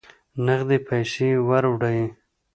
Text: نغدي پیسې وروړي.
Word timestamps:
نغدي 0.45 0.77
پیسې 0.87 1.29
وروړي. 1.47 2.01